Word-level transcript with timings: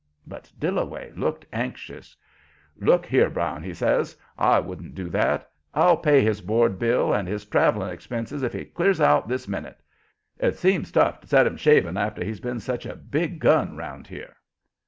But 0.25 0.51
Dillaway 0.57 1.11
looked 1.15 1.45
anxious. 1.53 2.17
"Look 2.75 3.05
here, 3.05 3.29
Brown," 3.29 3.61
he 3.61 3.71
says, 3.75 4.17
"I 4.35 4.57
wouldn't 4.59 4.95
do 4.95 5.09
that. 5.09 5.51
I'll 5.75 5.95
pay 5.97 6.23
his 6.23 6.41
board 6.41 6.79
bill 6.79 7.13
and 7.13 7.27
his 7.27 7.45
traveling 7.45 7.91
expenses 7.93 8.41
if 8.41 8.51
he 8.51 8.65
clears 8.65 8.99
out 8.99 9.27
this 9.27 9.47
minute. 9.47 9.77
It 10.39 10.57
seems 10.57 10.91
tough 10.91 11.21
to 11.21 11.27
set 11.27 11.45
him 11.45 11.55
shaving 11.55 11.97
after 11.97 12.23
he's 12.23 12.39
been 12.39 12.59
such 12.61 12.87
a 12.87 12.95
big 12.95 13.37
gun 13.37 13.77
around 13.77 14.07
here." 14.07 14.37